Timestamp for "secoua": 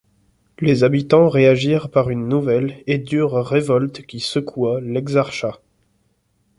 4.19-4.81